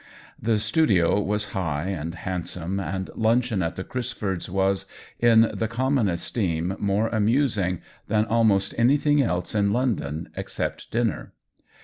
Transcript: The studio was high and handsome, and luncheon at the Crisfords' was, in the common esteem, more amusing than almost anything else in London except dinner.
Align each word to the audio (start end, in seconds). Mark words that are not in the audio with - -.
The 0.41 0.57
studio 0.57 1.21
was 1.21 1.51
high 1.53 1.89
and 1.89 2.15
handsome, 2.15 2.79
and 2.79 3.11
luncheon 3.15 3.61
at 3.61 3.75
the 3.75 3.83
Crisfords' 3.83 4.49
was, 4.49 4.87
in 5.19 5.51
the 5.53 5.67
common 5.67 6.09
esteem, 6.09 6.75
more 6.79 7.07
amusing 7.09 7.83
than 8.07 8.25
almost 8.25 8.73
anything 8.79 9.21
else 9.21 9.53
in 9.53 9.71
London 9.71 10.29
except 10.35 10.89
dinner. 10.89 11.33